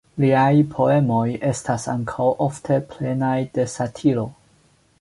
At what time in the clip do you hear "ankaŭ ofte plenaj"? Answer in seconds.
1.93-3.37